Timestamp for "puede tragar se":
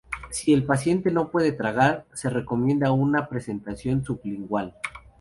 1.29-2.31